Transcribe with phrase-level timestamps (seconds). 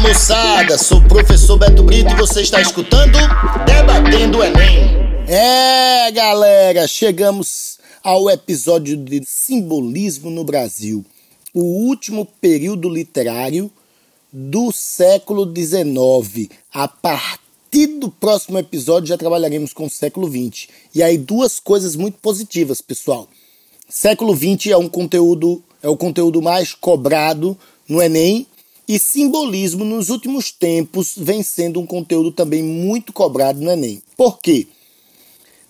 [0.00, 3.18] moçada, sou professor Beto Brito e você está escutando
[3.66, 4.98] Debatendo o Enem.
[5.28, 11.04] É, galera, chegamos ao episódio de simbolismo no Brasil,
[11.52, 13.70] o último período literário
[14.32, 16.48] do século XIX.
[16.72, 20.68] A partir do próximo episódio já trabalharemos com o século XX.
[20.94, 23.28] E aí duas coisas muito positivas, pessoal.
[23.86, 27.56] Século XX é um conteúdo é o conteúdo mais cobrado
[27.88, 28.46] no Enem
[28.90, 34.02] e simbolismo nos últimos tempos vem sendo um conteúdo também muito cobrado no Enem.
[34.16, 34.66] Por quê?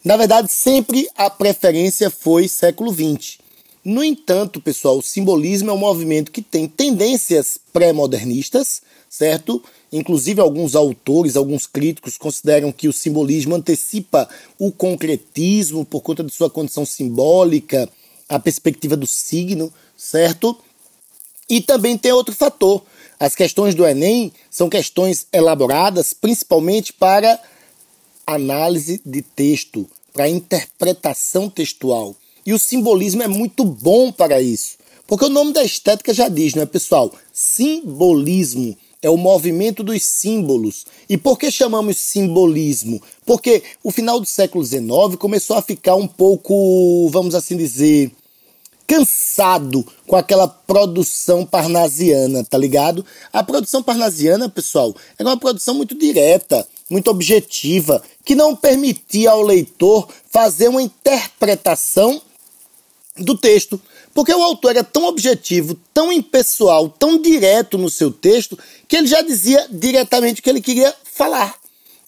[0.03, 3.37] Na verdade, sempre a preferência foi século XX.
[3.85, 9.63] No entanto, pessoal, o simbolismo é um movimento que tem tendências pré-modernistas, certo?
[9.93, 16.33] Inclusive, alguns autores, alguns críticos consideram que o simbolismo antecipa o concretismo por conta de
[16.33, 17.87] sua condição simbólica,
[18.27, 20.57] a perspectiva do signo, certo?
[21.51, 22.83] E também tem outro fator.
[23.21, 27.39] As questões do Enem são questões elaboradas principalmente para
[28.27, 32.17] análise de texto, para interpretação textual.
[32.47, 34.79] E o simbolismo é muito bom para isso.
[35.07, 37.13] Porque o nome da estética já diz, não é, pessoal?
[37.31, 40.87] Simbolismo é o movimento dos símbolos.
[41.07, 43.03] E por que chamamos simbolismo?
[43.27, 48.13] Porque o final do século XIX começou a ficar um pouco, vamos assim dizer,
[48.91, 53.07] cansado com aquela produção parnasiana, tá ligado?
[53.33, 59.43] A produção parnasiana, pessoal, era uma produção muito direta, muito objetiva, que não permitia ao
[59.43, 62.21] leitor fazer uma interpretação
[63.17, 63.81] do texto.
[64.13, 69.07] Porque o autor era tão objetivo, tão impessoal, tão direto no seu texto, que ele
[69.07, 71.60] já dizia diretamente o que ele queria falar.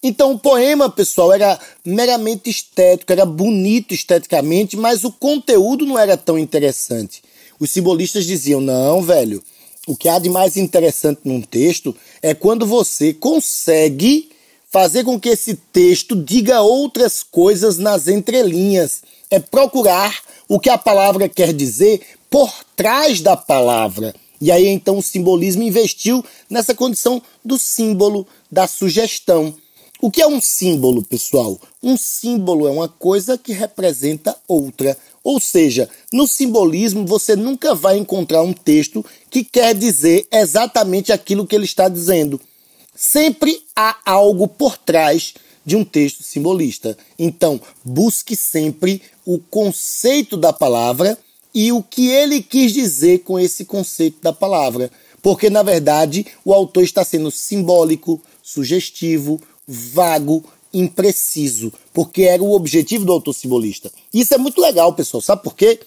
[0.03, 6.17] Então o poema, pessoal, era meramente estético, era bonito esteticamente, mas o conteúdo não era
[6.17, 7.23] tão interessante.
[7.61, 9.43] Os simbolistas diziam: não, velho,
[9.87, 14.29] o que há de mais interessante num texto é quando você consegue
[14.71, 19.03] fazer com que esse texto diga outras coisas nas entrelinhas.
[19.31, 24.15] É procurar o que a palavra quer dizer por trás da palavra.
[24.41, 29.55] E aí então o simbolismo investiu nessa condição do símbolo, da sugestão.
[30.05, 31.61] O que é um símbolo, pessoal?
[31.81, 34.99] Um símbolo é uma coisa que representa outra.
[35.23, 41.47] Ou seja, no simbolismo você nunca vai encontrar um texto que quer dizer exatamente aquilo
[41.47, 42.41] que ele está dizendo.
[42.97, 46.99] Sempre há algo por trás de um texto simbolista.
[47.17, 51.17] Então, busque sempre o conceito da palavra
[51.55, 54.91] e o que ele quis dizer com esse conceito da palavra.
[55.23, 63.05] Porque, na verdade, o autor está sendo simbólico, sugestivo, vago, impreciso, porque era o objetivo
[63.05, 63.91] do autor simbolista.
[64.13, 65.21] Isso é muito legal, pessoal.
[65.21, 65.81] Sabe por quê?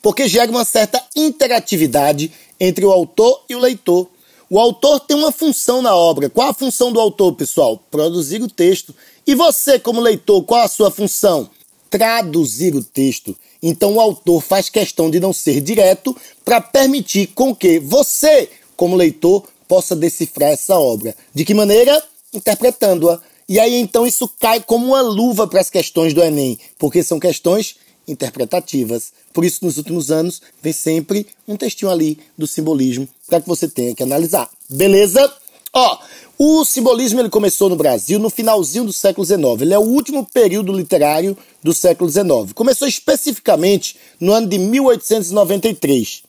[0.00, 4.08] Porque gera uma certa interatividade entre o autor e o leitor.
[4.48, 6.30] O autor tem uma função na obra.
[6.30, 7.80] Qual a função do autor, pessoal?
[7.90, 8.94] Produzir o texto.
[9.26, 11.48] E você, como leitor, qual a sua função?
[11.90, 13.36] Traduzir o texto.
[13.62, 16.14] Então o autor faz questão de não ser direto
[16.44, 21.16] para permitir com que você, como leitor, possa decifrar essa obra.
[21.32, 22.02] De que maneira?
[22.34, 23.20] Interpretando-a.
[23.48, 27.20] E aí então isso cai como uma luva para as questões do Enem, porque são
[27.20, 29.12] questões interpretativas.
[29.32, 33.68] Por isso, nos últimos anos, vem sempre um textinho ali do simbolismo para que você
[33.68, 34.48] tenha que analisar.
[34.68, 35.32] Beleza?
[35.72, 35.98] Ó,
[36.38, 39.42] o simbolismo ele começou no Brasil no finalzinho do século XIX.
[39.60, 42.52] Ele é o último período literário do século XIX.
[42.54, 46.22] Começou especificamente no ano de 1893.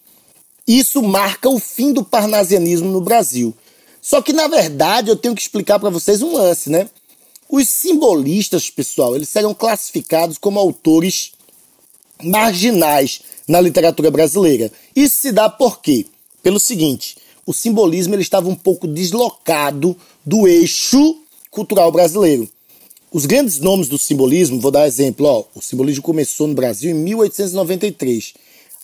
[0.67, 3.53] Isso marca o fim do parnasianismo no Brasil.
[4.05, 6.87] Só que, na verdade, eu tenho que explicar para vocês um lance, né?
[7.49, 11.31] Os simbolistas, pessoal, eles serão classificados como autores
[12.21, 14.71] marginais na literatura brasileira.
[14.95, 16.05] Isso se dá por quê?
[16.43, 17.17] Pelo seguinte,
[17.47, 21.17] o simbolismo ele estava um pouco deslocado do eixo
[21.49, 22.47] cultural brasileiro.
[23.11, 26.93] Os grandes nomes do simbolismo, vou dar exemplo, ó, o simbolismo começou no Brasil em
[26.93, 28.35] 1893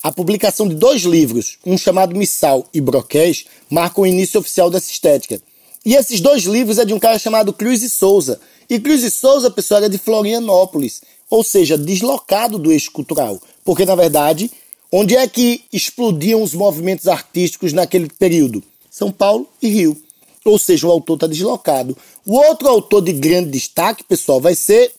[0.04, 4.92] a publicação de dois livros, um chamado Missal e Broqués, marca o início oficial dessa
[4.92, 5.40] estética.
[5.86, 8.40] E esses dois livros é de um cara chamado Cruz e Souza.
[8.70, 13.40] E Cruz e Souza, pessoal, era de Florianópolis, ou seja, deslocado do eixo cultural.
[13.64, 14.50] Porque, na verdade,
[14.92, 18.64] onde é que explodiam os movimentos artísticos naquele período?
[18.90, 20.02] São Paulo e Rio.
[20.44, 21.96] Ou seja, o autor está deslocado.
[22.26, 24.92] O outro autor de grande destaque, pessoal, vai ser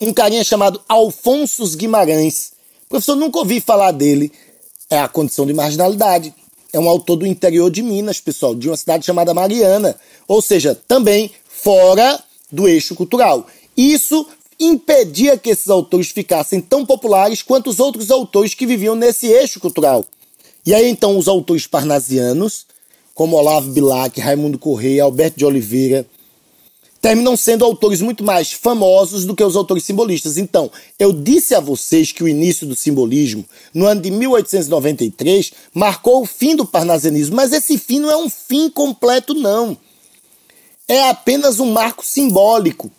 [0.00, 2.53] um carinha chamado Alfonso Guimarães.
[2.88, 4.30] Professor, nunca ouvi falar dele.
[4.90, 6.34] É a condição de marginalidade.
[6.72, 9.96] É um autor do interior de Minas, pessoal, de uma cidade chamada Mariana.
[10.26, 13.46] Ou seja, também fora do eixo cultural.
[13.76, 14.26] Isso
[14.58, 19.58] impedia que esses autores ficassem tão populares quanto os outros autores que viviam nesse eixo
[19.58, 20.04] cultural.
[20.64, 22.66] E aí então os autores parnasianos
[23.14, 26.04] como Olavo Bilac, Raimundo Correia, Alberto de Oliveira,
[27.04, 30.38] terminam sendo autores muito mais famosos do que os autores simbolistas.
[30.38, 36.22] Então, eu disse a vocês que o início do simbolismo, no ano de 1893, marcou
[36.22, 39.76] o fim do parnasianismo, mas esse fim não é um fim completo, não.
[40.88, 42.90] É apenas um marco simbólico.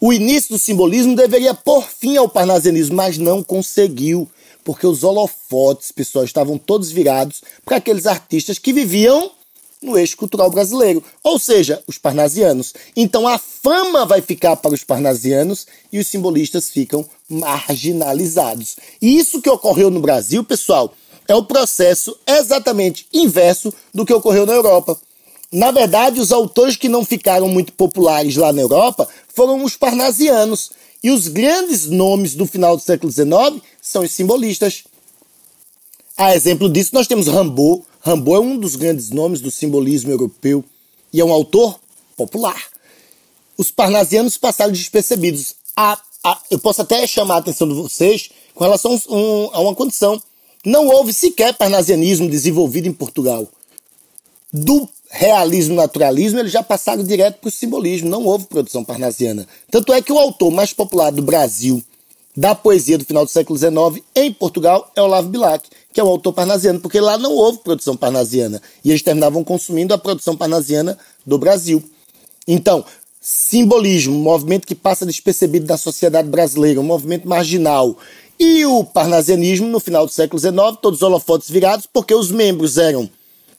[0.00, 4.26] O início do simbolismo deveria pôr fim ao parnasianismo, mas não conseguiu,
[4.64, 9.30] porque os holofotes, pessoal, estavam todos virados para aqueles artistas que viviam
[9.82, 12.72] no eixo cultural brasileiro, ou seja, os parnasianos.
[12.96, 18.76] Então a fama vai ficar para os parnasianos e os simbolistas ficam marginalizados.
[19.00, 20.94] E isso que ocorreu no Brasil, pessoal,
[21.26, 24.98] é o processo exatamente inverso do que ocorreu na Europa.
[25.50, 30.70] Na verdade, os autores que não ficaram muito populares lá na Europa foram os parnasianos.
[31.02, 34.84] E os grandes nomes do final do século XIX são os simbolistas.
[36.16, 40.64] A exemplo disso, nós temos Rambaud, Rambaud é um dos grandes nomes do simbolismo europeu
[41.12, 41.78] e é um autor
[42.16, 42.60] popular.
[43.56, 45.54] Os parnasianos passaram despercebidos.
[45.76, 49.74] A, a, eu posso até chamar a atenção de vocês com relação um, a uma
[49.74, 50.20] condição.
[50.64, 53.46] Não houve sequer parnasianismo desenvolvido em Portugal.
[54.52, 58.08] Do realismo naturalismo, eles já passaram direto para o simbolismo.
[58.08, 59.46] Não houve produção parnasiana.
[59.70, 61.82] Tanto é que o autor mais popular do Brasil
[62.36, 66.08] da poesia do final do século XIX em Portugal é Olavo Bilac, que é um
[66.08, 70.96] autor parnasiano, porque lá não houve produção parnasiana e eles terminavam consumindo a produção parnasiana
[71.26, 71.82] do Brasil.
[72.48, 72.84] Então,
[73.20, 77.96] simbolismo, um movimento que passa despercebido na sociedade brasileira, um movimento marginal.
[78.38, 82.78] E o parnasianismo, no final do século XIX, todos os holofotes virados, porque os membros
[82.78, 83.08] eram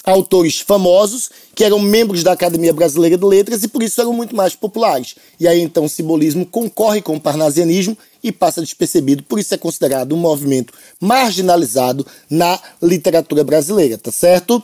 [0.04, 4.36] autores famosos que eram membros da Academia Brasileira de Letras e por isso eram muito
[4.36, 5.16] mais populares.
[5.40, 9.58] E aí então o simbolismo concorre com o parnasianismo e passa despercebido, por isso é
[9.58, 14.64] considerado um movimento marginalizado na literatura brasileira, tá certo?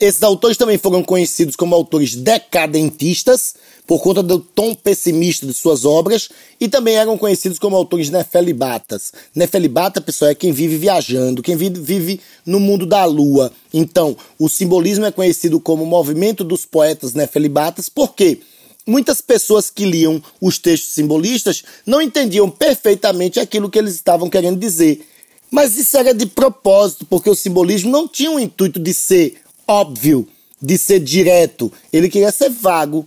[0.00, 3.54] Esses autores também foram conhecidos como autores decadentistas,
[3.84, 6.28] por conta do tom pessimista de suas obras,
[6.60, 9.12] e também eram conhecidos como autores nefelibatas.
[9.34, 13.50] Nefelibata, pessoal, é quem vive viajando, quem vive, no mundo da lua.
[13.74, 18.40] Então, o simbolismo é conhecido como movimento dos poetas nefelibatas, porque
[18.88, 24.58] muitas pessoas que liam os textos simbolistas não entendiam perfeitamente aquilo que eles estavam querendo
[24.58, 25.06] dizer.
[25.50, 29.36] Mas isso era de propósito, porque o simbolismo não tinha o intuito de ser
[29.66, 30.26] óbvio,
[30.60, 31.70] de ser direto.
[31.92, 33.06] Ele queria ser vago,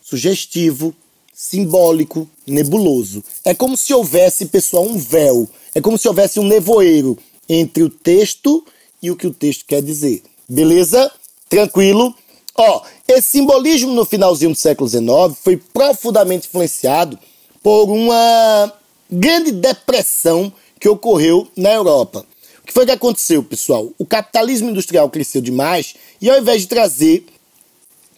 [0.00, 0.94] sugestivo,
[1.34, 3.22] simbólico, nebuloso.
[3.44, 5.48] É como se houvesse, pessoal, um véu.
[5.74, 7.18] É como se houvesse um nevoeiro
[7.48, 8.64] entre o texto
[9.02, 10.22] e o que o texto quer dizer.
[10.48, 11.10] Beleza?
[11.48, 12.14] Tranquilo?
[12.58, 15.02] Ó, esse simbolismo no finalzinho do século XIX
[15.42, 17.18] foi profundamente influenciado
[17.62, 18.72] por uma
[19.10, 22.26] grande depressão que ocorreu na Europa
[22.68, 23.90] que foi que aconteceu, pessoal?
[23.98, 27.24] O capitalismo industrial cresceu demais e ao invés de trazer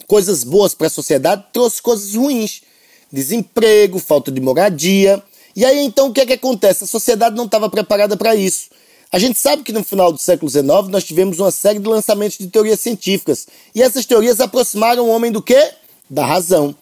[0.05, 2.61] coisas boas para a sociedade, trouxe coisas ruins.
[3.09, 5.23] Desemprego, falta de moradia.
[5.55, 6.83] E aí então o que é que acontece?
[6.83, 8.69] A sociedade não estava preparada para isso.
[9.11, 12.37] A gente sabe que no final do século XIX nós tivemos uma série de lançamentos
[12.37, 13.45] de teorias científicas.
[13.75, 15.71] E essas teorias aproximaram o homem do quê?
[16.09, 16.73] Da razão.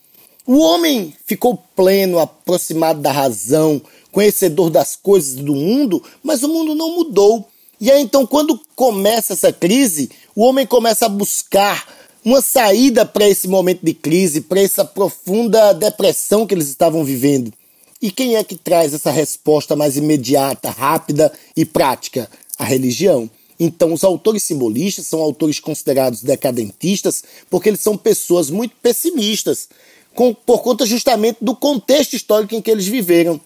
[0.45, 3.81] O homem ficou pleno, aproximado da razão,
[4.11, 7.47] conhecedor das coisas do mundo, mas o mundo não mudou.
[7.81, 11.87] E aí então, quando começa essa crise, o homem começa a buscar
[12.23, 17.51] uma saída para esse momento de crise, para essa profunda depressão que eles estavam vivendo.
[18.01, 22.29] E quem é que traz essa resposta mais imediata, rápida e prática?
[22.57, 23.29] A religião.
[23.59, 29.67] Então, os autores simbolistas são autores considerados decadentistas porque eles são pessoas muito pessimistas,
[30.15, 33.39] com, por conta justamente do contexto histórico em que eles viveram.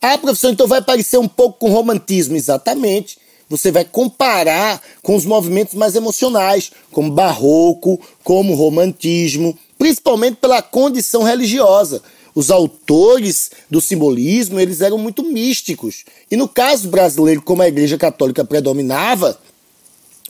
[0.00, 2.36] Ah, professor, então vai parecer um pouco com romantismo.
[2.36, 10.60] Exatamente você vai comparar com os movimentos mais emocionais, como barroco, como romantismo, principalmente pela
[10.60, 12.02] condição religiosa.
[12.36, 16.04] Os autores do simbolismo, eles eram muito místicos.
[16.30, 19.40] E no caso brasileiro, como a Igreja Católica predominava,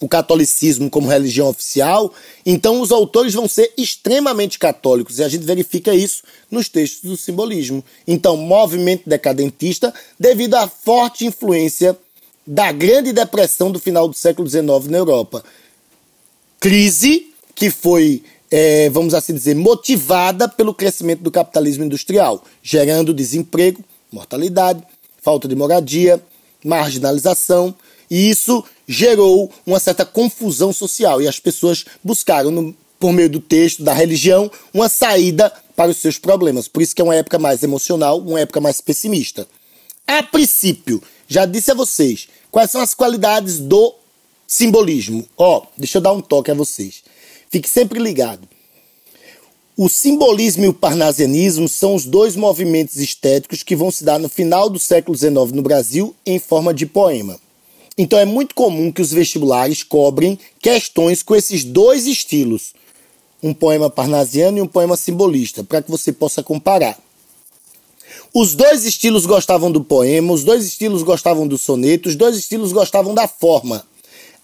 [0.00, 5.44] o catolicismo como religião oficial, então os autores vão ser extremamente católicos, e a gente
[5.44, 7.82] verifica isso nos textos do simbolismo.
[8.06, 11.98] Então, movimento decadentista devido à forte influência
[12.46, 15.42] da Grande Depressão do final do século XIX na Europa.
[16.60, 23.84] Crise que foi, é, vamos assim dizer, motivada pelo crescimento do capitalismo industrial, gerando desemprego,
[24.10, 24.82] mortalidade,
[25.20, 26.22] falta de moradia,
[26.64, 27.74] marginalização,
[28.10, 33.40] e isso gerou uma certa confusão social e as pessoas buscaram, no, por meio do
[33.40, 36.68] texto, da religião, uma saída para os seus problemas.
[36.68, 39.46] Por isso que é uma época mais emocional, uma época mais pessimista.
[40.06, 43.94] A princípio, já disse a vocês quais são as qualidades do
[44.46, 45.26] simbolismo.
[45.36, 47.02] Ó, oh, deixa eu dar um toque a vocês.
[47.56, 48.46] Fique sempre ligado.
[49.78, 54.28] O simbolismo e o parnasianismo são os dois movimentos estéticos que vão se dar no
[54.28, 57.40] final do século XIX no Brasil em forma de poema.
[57.96, 62.74] Então é muito comum que os vestibulares cobrem questões com esses dois estilos,
[63.42, 66.98] um poema parnasiano e um poema simbolista, para que você possa comparar.
[68.34, 72.70] Os dois estilos gostavam do poema, os dois estilos gostavam do soneto, os dois estilos
[72.70, 73.82] gostavam da forma.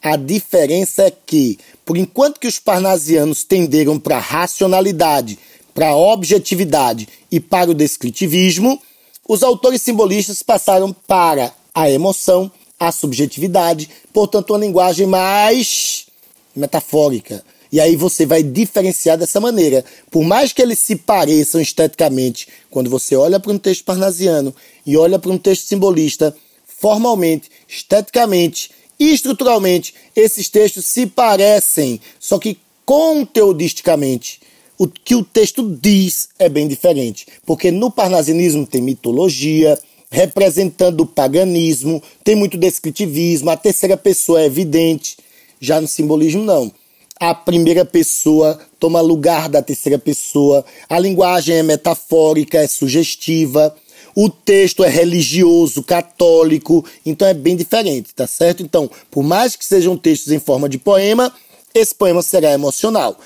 [0.02, 5.38] A diferença é que, por enquanto que os parnasianos tenderam para a racionalidade,
[5.72, 8.82] para a objetividade e para o descritivismo,
[9.28, 16.06] os autores simbolistas passaram para a emoção, a subjetividade, portanto, uma linguagem mais
[16.54, 17.44] metafórica.
[17.70, 19.84] E aí você vai diferenciar dessa maneira.
[20.10, 24.52] Por mais que eles se pareçam esteticamente, quando você olha para um texto parnasiano
[24.84, 28.70] e olha para um texto simbolista, formalmente, esteticamente,
[29.10, 34.40] estruturalmente, esses textos se parecem, só que conteudisticamente,
[34.78, 37.26] o que o texto diz é bem diferente.
[37.46, 39.78] Porque no parnasianismo tem mitologia,
[40.10, 45.16] representando o paganismo, tem muito descritivismo, a terceira pessoa é evidente.
[45.60, 46.70] Já no simbolismo, não.
[47.18, 53.74] A primeira pessoa toma lugar da terceira pessoa, a linguagem é metafórica, é sugestiva.
[54.14, 58.62] O texto é religioso, católico, então é bem diferente, tá certo?
[58.62, 61.32] Então, por mais que sejam textos em forma de poema,
[61.74, 63.18] esse poema será emocional.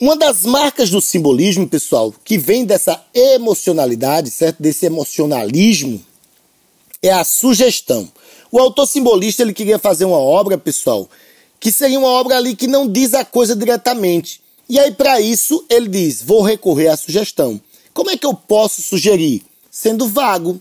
[0.00, 4.62] Uma das marcas do simbolismo, pessoal, que vem dessa emocionalidade, certo?
[4.62, 6.04] Desse emocionalismo,
[7.02, 8.10] é a sugestão.
[8.50, 11.08] O autor simbolista ele queria fazer uma obra, pessoal,
[11.58, 14.40] que seria uma obra ali que não diz a coisa diretamente.
[14.68, 17.60] E aí, para isso, ele diz: vou recorrer à sugestão.
[17.92, 19.42] Como é que eu posso sugerir?
[19.74, 20.60] Sendo vago,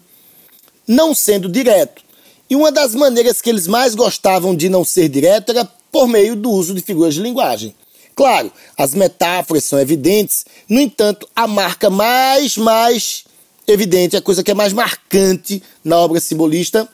[0.88, 2.02] não sendo direto.
[2.50, 6.36] E uma das maneiras que eles mais gostavam de não ser direto era por meio
[6.36, 7.76] do uso de figuras de linguagem.
[8.16, 13.24] Claro, as metáforas são evidentes, no entanto, a marca mais, mais
[13.68, 16.90] evidente, a coisa que é mais marcante na obra simbolista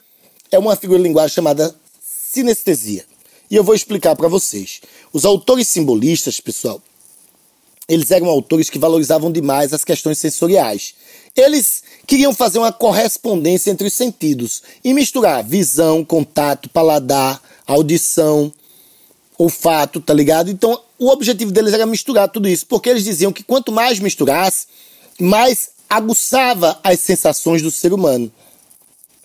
[0.52, 3.06] é uma figura de linguagem chamada sinestesia.
[3.50, 4.82] E eu vou explicar para vocês.
[5.10, 6.82] Os autores simbolistas, pessoal,
[7.88, 10.94] eles eram autores que valorizavam demais as questões sensoriais.
[11.36, 18.52] Eles queriam fazer uma correspondência entre os sentidos e misturar visão, contato, paladar, audição,
[19.38, 20.50] olfato, tá ligado?
[20.50, 24.66] Então, o objetivo deles era misturar tudo isso, porque eles diziam que quanto mais misturasse,
[25.18, 28.30] mais aguçava as sensações do ser humano.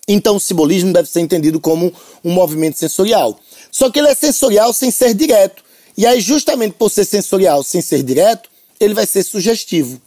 [0.08, 1.92] Então, o simbolismo deve ser entendido como
[2.24, 3.38] um movimento sensorial.
[3.70, 5.64] Só que ele é sensorial sem ser direto.
[5.96, 8.48] E aí, justamente por ser sensorial sem ser direto,
[8.78, 10.00] ele vai ser sugestivo.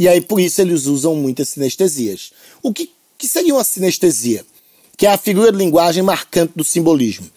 [0.00, 2.32] E aí, por isso, eles usam muitas sinestesias.
[2.62, 4.46] O que, que seria uma sinestesia?
[4.96, 7.28] Que é a figura de linguagem marcante do simbolismo.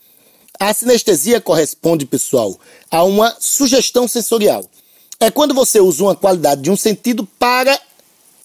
[0.58, 2.58] A sinestesia corresponde, pessoal,
[2.90, 4.64] a uma sugestão sensorial.
[5.20, 7.78] É quando você usa uma qualidade de um sentido para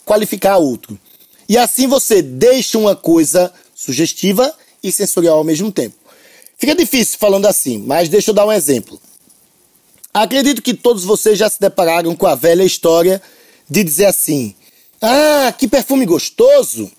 [0.05, 0.99] qualificar outro.
[1.49, 5.95] E assim você deixa uma coisa sugestiva e sensorial ao mesmo tempo.
[6.59, 9.01] Fica difícil falando assim, mas deixa eu dar um exemplo.
[10.13, 13.23] Acredito que todos vocês já se depararam com a velha história
[13.69, 14.55] de dizer assim:
[15.01, 16.91] ah, que perfume gostoso!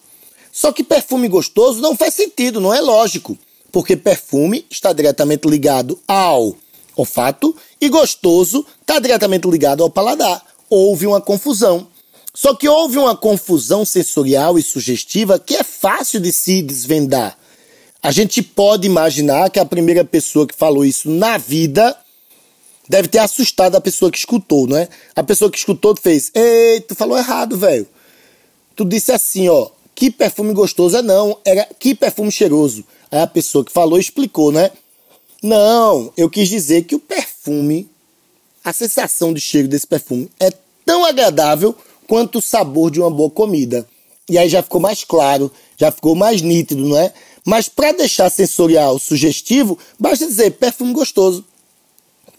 [0.51, 3.37] Só que perfume gostoso não faz sentido, não é lógico,
[3.71, 6.55] porque perfume está diretamente ligado ao
[6.95, 10.43] olfato e gostoso está diretamente ligado ao paladar.
[10.69, 11.87] Houve uma confusão.
[12.33, 17.37] Só que houve uma confusão sensorial e sugestiva que é fácil de se desvendar.
[18.01, 21.97] A gente pode imaginar que a primeira pessoa que falou isso na vida
[22.89, 24.89] deve ter assustado a pessoa que escutou, não é?
[25.15, 27.87] A pessoa que escutou fez: Ei, tu falou errado, velho.
[28.75, 30.97] Tu disse assim, ó, que perfume gostoso.
[30.97, 32.83] É não, era que perfume cheiroso.
[33.11, 34.71] Aí a pessoa que falou explicou, né?
[35.43, 37.89] Não, eu quis dizer que o perfume,
[38.63, 40.51] a sensação de cheiro desse perfume é
[40.85, 41.75] tão agradável
[42.07, 43.87] quanto o sabor de uma boa comida.
[44.29, 47.13] E aí já ficou mais claro, já ficou mais nítido, não é?
[47.45, 51.45] Mas para deixar sensorial sugestivo, basta dizer perfume gostoso.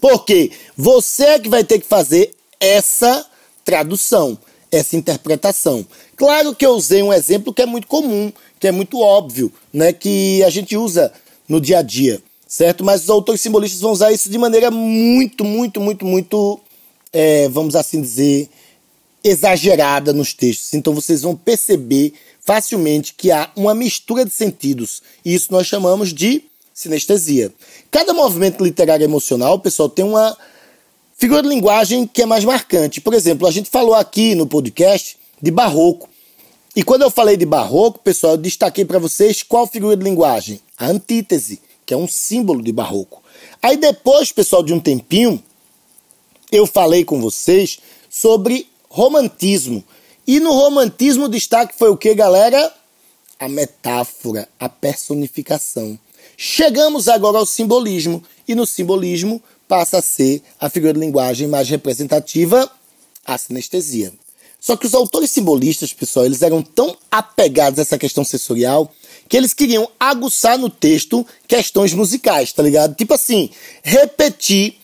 [0.01, 3.27] Porque você é que vai ter que fazer essa
[3.65, 4.39] tradução,
[4.71, 5.87] essa interpretação.
[6.17, 9.93] Claro que eu usei um exemplo que é muito comum, que é muito óbvio, né,
[9.93, 11.13] que a gente usa
[11.49, 12.85] no dia a dia, certo?
[12.85, 16.61] Mas os autores simbolistas vão usar isso de maneira muito, muito, muito, muito,
[17.13, 18.49] é, vamos assim dizer,
[19.25, 20.75] exagerada nos textos.
[20.75, 25.03] Então vocês vão perceber facilmente que há uma mistura de sentidos.
[25.25, 26.45] E isso nós chamamos de
[26.81, 27.53] sinestesia.
[27.91, 30.37] Cada movimento literário emocional, pessoal, tem uma
[31.15, 33.01] figura de linguagem que é mais marcante.
[33.03, 36.09] Por exemplo, a gente falou aqui no podcast de barroco.
[36.75, 40.59] E quando eu falei de barroco, pessoal, eu destaquei para vocês qual figura de linguagem?
[40.79, 43.23] A antítese, que é um símbolo de barroco.
[43.61, 45.43] Aí depois, pessoal, de um tempinho,
[46.51, 49.85] eu falei com vocês sobre romantismo.
[50.27, 52.73] E no romantismo o destaque foi o que, galera?
[53.39, 55.99] A metáfora, a personificação.
[56.43, 61.69] Chegamos agora ao simbolismo, e no simbolismo passa a ser a figura de linguagem mais
[61.69, 62.67] representativa,
[63.27, 64.11] a sinestesia.
[64.59, 68.91] Só que os autores simbolistas, pessoal, eles eram tão apegados a essa questão sensorial
[69.29, 72.95] que eles queriam aguçar no texto questões musicais, tá ligado?
[72.95, 73.51] Tipo assim,
[73.83, 74.77] repetir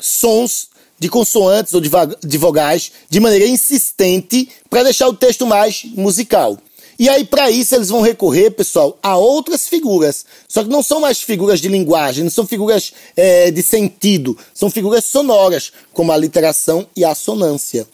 [0.00, 0.68] sons
[0.98, 6.58] de consoantes ou de vogais de maneira insistente para deixar o texto mais musical.
[6.98, 10.24] E aí, para isso, eles vão recorrer, pessoal, a outras figuras.
[10.48, 14.70] Só que não são mais figuras de linguagem, não são figuras é, de sentido, são
[14.70, 17.86] figuras sonoras, como a literação e a assonância.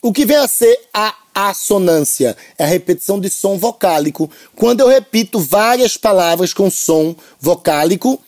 [0.00, 2.36] O que vem a ser a assonância?
[2.56, 4.30] É a repetição de som vocálico.
[4.54, 8.20] Quando eu repito várias palavras com som vocálico,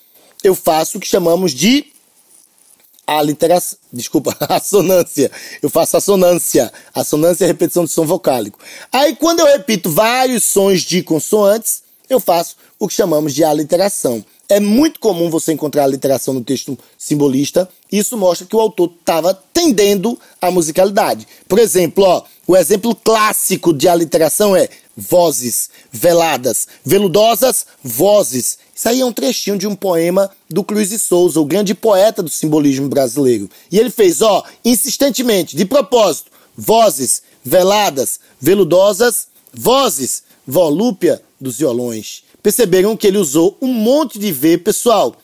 [0.42, 1.87] eu faço o que chamamos de
[3.18, 5.30] aliteração, desculpa, assonância.
[5.62, 6.72] Eu faço assonância.
[6.94, 8.58] Assonância é a repetição de som vocálico.
[8.92, 14.24] Aí quando eu repito vários sons de consoantes, eu faço o que chamamos de aliteração.
[14.50, 17.69] É muito comum você encontrar a literação no texto simbolista.
[17.90, 21.25] Isso mostra que o autor estava tendendo à musicalidade.
[21.49, 28.59] Por exemplo, ó, o exemplo clássico de aliteração é vozes, veladas, veludosas, vozes.
[28.75, 32.21] Isso aí é um trechinho de um poema do Cruz de Souza, o grande poeta
[32.21, 33.49] do simbolismo brasileiro.
[33.71, 42.97] E ele fez, ó, insistentemente, de propósito, vozes, veladas, veludosas, vozes, volúpia dos violões perceberam
[42.97, 45.16] que ele usou um monte de V, pessoal.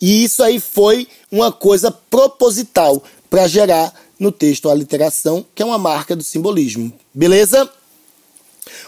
[0.00, 5.64] E isso aí foi uma coisa proposital para gerar no texto a literação, que é
[5.64, 6.92] uma marca do simbolismo.
[7.12, 7.70] Beleza?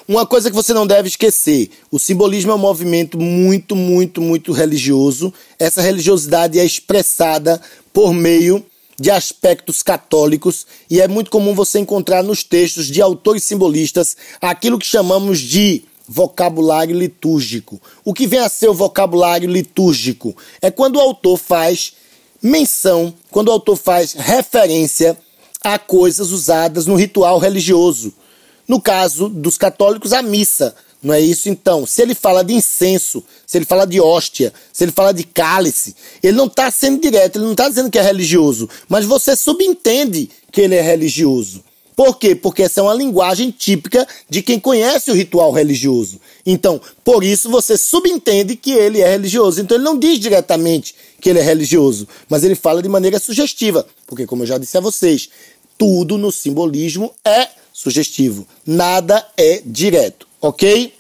[0.06, 4.52] Uma coisa que você não deve esquecer: o simbolismo é um movimento muito, muito, muito
[4.52, 5.32] religioso.
[5.58, 7.60] Essa religiosidade é expressada
[7.92, 8.64] por meio
[8.98, 14.78] de aspectos católicos e é muito comum você encontrar nos textos de autores simbolistas aquilo
[14.78, 17.80] que chamamos de vocabulário litúrgico.
[18.04, 20.36] O que vem a ser o vocabulário litúrgico?
[20.60, 21.94] É quando o autor faz
[22.42, 25.16] menção, quando o autor faz referência
[25.62, 28.12] a coisas usadas no ritual religioso.
[28.68, 30.74] No caso dos católicos, a missa.
[31.02, 31.84] Não é isso então?
[31.84, 35.96] Se ele fala de incenso, se ele fala de hóstia, se ele fala de cálice,
[36.22, 40.30] ele não está sendo direto, ele não está dizendo que é religioso, mas você subentende
[40.52, 41.64] que ele é religioso.
[42.04, 42.34] Por quê?
[42.34, 46.20] Porque essa é uma linguagem típica de quem conhece o ritual religioso.
[46.44, 49.60] Então, por isso você subentende que ele é religioso.
[49.60, 53.86] Então, ele não diz diretamente que ele é religioso, mas ele fala de maneira sugestiva.
[54.04, 55.28] Porque, como eu já disse a vocês,
[55.78, 58.48] tudo no simbolismo é sugestivo.
[58.66, 60.92] Nada é direto, ok?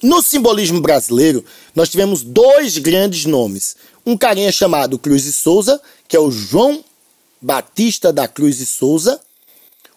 [0.00, 3.74] No simbolismo brasileiro, nós tivemos dois grandes nomes.
[4.06, 6.84] Um carinha chamado Cruz de Souza, que é o João
[7.42, 9.20] Batista da Cruz de Souza,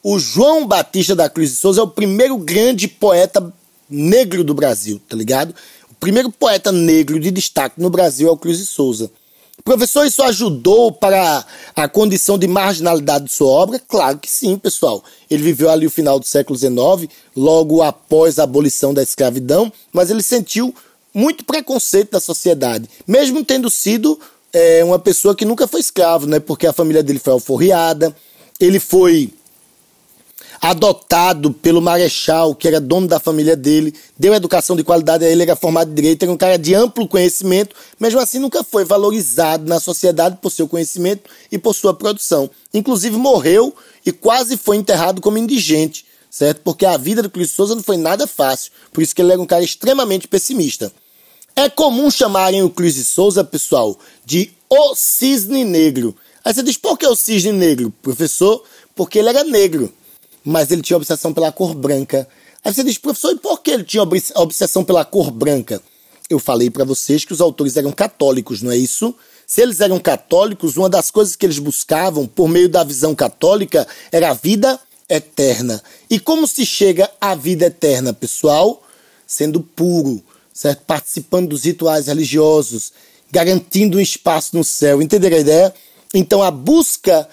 [0.09, 3.53] o João Batista da Cruz de Souza é o primeiro grande poeta
[3.89, 5.53] negro do Brasil, tá ligado?
[5.91, 9.11] O primeiro poeta negro de destaque no Brasil é o Cruz de Souza.
[9.65, 13.81] Professor, isso ajudou para a condição de marginalidade de sua obra?
[13.85, 15.03] Claro que sim, pessoal.
[15.29, 20.09] Ele viveu ali o final do século XIX, logo após a abolição da escravidão, mas
[20.09, 20.73] ele sentiu
[21.13, 24.17] muito preconceito da sociedade, mesmo tendo sido
[24.53, 26.39] é, uma pessoa que nunca foi escravo, né?
[26.39, 28.15] Porque a família dele foi alforriada,
[28.57, 29.33] ele foi
[30.61, 35.43] adotado pelo Marechal, que era dono da família dele, deu educação de qualidade a ele,
[35.43, 39.67] era formado em direito, era um cara de amplo conhecimento, mesmo assim nunca foi valorizado
[39.67, 42.49] na sociedade por seu conhecimento e por sua produção.
[42.73, 46.61] Inclusive morreu e quase foi enterrado como indigente, certo?
[46.63, 49.41] Porque a vida do Cris Souza não foi nada fácil, por isso que ele era
[49.41, 50.91] um cara extremamente pessimista.
[51.55, 56.15] É comum chamarem o de Souza, pessoal, de o cisne negro.
[56.45, 57.91] Aí você diz, por que o cisne negro?
[58.01, 58.63] Professor,
[58.95, 59.91] porque ele era negro
[60.47, 62.25] mas ele tinha obsessão pela cor branca.
[62.63, 64.01] Aí você diz, professor, e por que ele tinha
[64.35, 65.81] obsessão pela cor branca?
[66.29, 69.13] Eu falei para vocês que os autores eram católicos, não é isso?
[69.45, 73.85] Se eles eram católicos, uma das coisas que eles buscavam, por meio da visão católica,
[74.09, 74.79] era a vida
[75.09, 75.83] eterna.
[76.09, 78.81] E como se chega à vida eterna, pessoal?
[79.25, 80.83] Sendo puro, certo?
[80.87, 82.93] Participando dos rituais religiosos,
[83.29, 85.01] garantindo um espaço no céu.
[85.01, 85.73] Entenderam a ideia?
[86.13, 87.27] Então a busca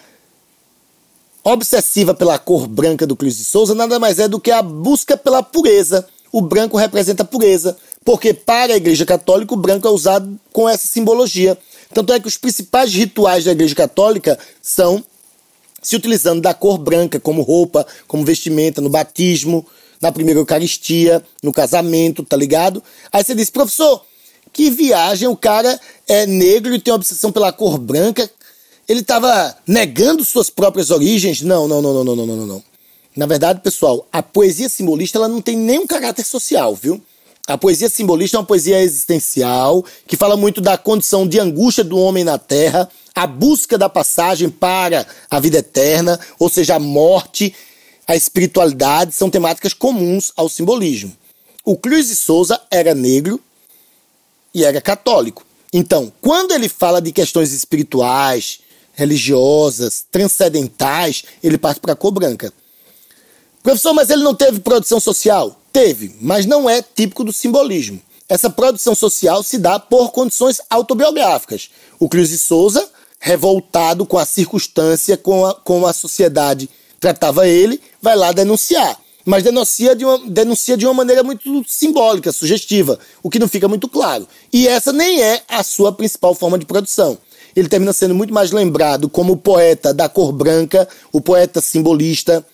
[1.45, 5.17] obsessiva pela cor branca do Cris de Souza nada mais é do que a busca
[5.17, 6.07] pela pureza.
[6.33, 10.69] O branco representa a pureza, porque para a Igreja Católica o branco é usado com
[10.69, 11.57] essa simbologia.
[11.93, 15.05] Tanto é que os principais rituais da Igreja Católica são
[15.81, 19.65] se utilizando da cor branca como roupa, como vestimenta, no batismo,
[20.01, 22.83] na primeira Eucaristia, no casamento, tá ligado?
[23.13, 24.03] Aí você diz, professor,
[24.53, 25.79] que viagem, o cara
[26.09, 28.29] é negro e tem obsessão pela cor branca.
[28.89, 31.41] Ele estava negando suas próprias origens?
[31.43, 32.65] Não, não, não, não, não, não, não, não.
[33.17, 37.01] Na verdade, pessoal, a poesia simbolista ela não tem nenhum caráter social, viu?
[37.47, 41.99] A poesia simbolista é uma poesia existencial que fala muito da condição de angústia do
[41.99, 47.55] homem na terra, a busca da passagem para a vida eterna, ou seja, a morte,
[48.09, 51.15] a espiritualidade, são temáticas comuns ao simbolismo.
[51.65, 53.39] O Cruz de Souza era negro
[54.55, 55.47] e era católico.
[55.73, 58.61] Então, quando ele fala de questões espirituais,
[58.95, 62.53] religiosas, transcendentais, ele parte para a cor branca.
[63.63, 65.61] Professor, mas ele não teve produção social?
[65.73, 68.01] Teve, mas não é típico do simbolismo.
[68.29, 71.71] Essa produção social se dá por condições autobiográficas.
[71.99, 76.69] O Cruz de Souza, revoltado com a circunstância, com a, com a sociedade
[77.01, 78.99] tratava ele, vai lá denunciar.
[79.25, 83.67] Mas denuncia de, uma, denuncia de uma maneira muito simbólica, sugestiva, o que não fica
[83.67, 84.29] muito claro.
[84.53, 87.19] E essa nem é a sua principal forma de produção.
[87.55, 92.45] Ele termina sendo muito mais lembrado como o poeta da cor branca, o poeta simbolista,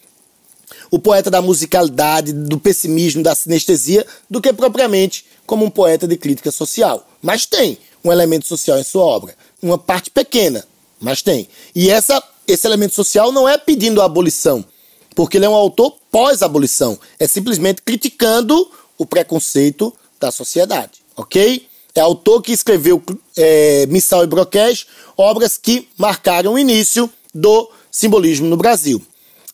[0.90, 6.16] o poeta da musicalidade, do pessimismo, da sinestesia, do que propriamente como um poeta de
[6.16, 7.06] crítica social.
[7.22, 9.34] Mas tem um elemento social em sua obra.
[9.62, 10.64] Uma parte pequena,
[11.00, 11.48] mas tem.
[11.74, 14.64] E essa, esse elemento social não é pedindo a abolição,
[15.14, 16.98] porque ele é um autor pós-abolição.
[17.18, 21.66] É simplesmente criticando o preconceito da sociedade, ok?
[21.94, 23.02] É autor que escreveu
[23.36, 29.02] é, Missal e Broquês, obras que marcaram o início do simbolismo no Brasil.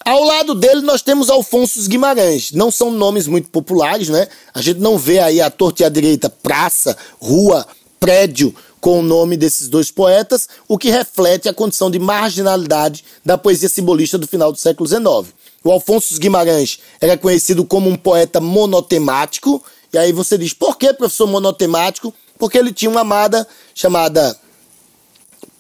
[0.05, 2.53] Ao lado dele nós temos Alfonso Guimarães.
[2.53, 4.29] Não são nomes muito populares, né?
[4.55, 7.67] A gente não vê aí a torta e a direita praça, rua,
[7.99, 13.37] prédio com o nome desses dois poetas, o que reflete a condição de marginalidade da
[13.37, 15.35] poesia simbolista do final do século XIX.
[15.65, 19.61] O Alfonso Guimarães era conhecido como um poeta monotemático,
[19.93, 22.15] e aí você diz, por que professor monotemático?
[22.39, 24.37] Porque ele tinha uma amada chamada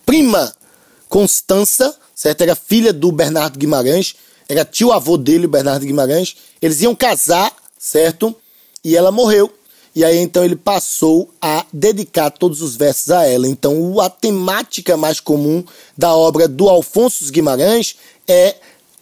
[0.04, 0.54] Prima
[1.08, 2.42] Constança, certo?
[2.42, 4.16] Era filha do Bernardo Guimarães,
[4.48, 6.36] era tio avô dele, o Bernardo Guimarães.
[6.60, 8.34] Eles iam casar, certo?
[8.84, 9.52] E ela morreu.
[9.94, 13.48] E aí então ele passou a dedicar todos os versos a ela.
[13.48, 15.64] Então a temática mais comum
[15.96, 17.96] da obra do Alfonso Guimarães
[18.28, 18.56] é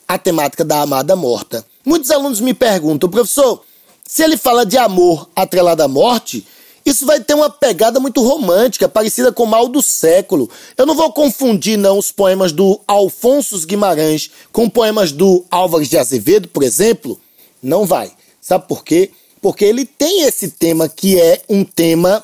[0.06, 1.66] a temática da amada morta.
[1.84, 3.64] Muitos alunos me perguntam, professor,
[4.06, 6.46] se ele fala de amor atrelado à morte,
[6.84, 10.50] isso vai ter uma pegada muito romântica, parecida com o Mal do Século.
[10.76, 15.96] Eu não vou confundir não os poemas do Alfonso Guimarães com poemas do Álvares de
[15.96, 17.18] Azevedo, por exemplo.
[17.62, 18.12] Não vai.
[18.40, 19.10] Sabe por quê?
[19.40, 22.22] Porque ele tem esse tema que é um tema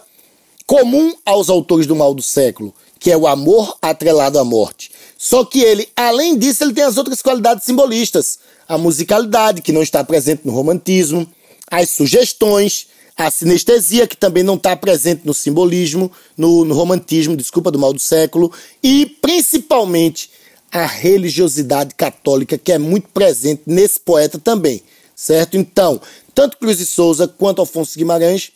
[0.66, 4.90] comum aos autores do Mal do Século, que é o amor atrelado à morte.
[5.16, 8.38] Só que ele, além disso, ele tem as outras qualidades simbolistas.
[8.68, 11.26] A musicalidade, que não está presente no romantismo,
[11.70, 17.70] as sugestões, a sinestesia, que também não está presente no simbolismo, no, no romantismo, desculpa,
[17.70, 20.30] do mal do século, e principalmente
[20.72, 24.82] a religiosidade católica, que é muito presente nesse poeta também,
[25.14, 25.56] certo?
[25.56, 26.00] Então,
[26.34, 28.52] tanto Cruz de Souza quanto Alfonso Guimarães,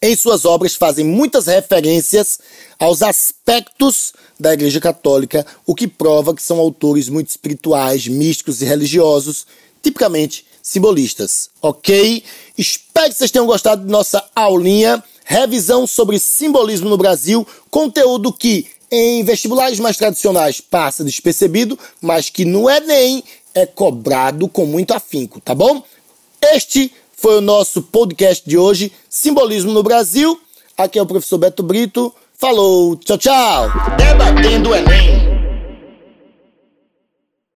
[0.00, 2.38] em suas obras, fazem muitas referências
[2.78, 8.66] aos aspectos da Igreja Católica, o que prova que são autores muito espirituais, místicos e
[8.66, 9.46] religiosos,
[9.82, 12.24] tipicamente simbolistas, ok?
[12.58, 18.66] Espero que vocês tenham gostado de nossa aulinha, revisão sobre simbolismo no Brasil, conteúdo que
[18.90, 23.22] em vestibulares mais tradicionais passa despercebido, mas que no Enem
[23.54, 25.84] é cobrado com muito afinco, tá bom?
[26.42, 30.38] Este foi o nosso podcast de hoje, Simbolismo no Brasil.
[30.76, 32.12] Aqui é o professor Beto Brito.
[32.36, 33.68] Falou, tchau, tchau.
[33.96, 35.35] Debatendo Enem.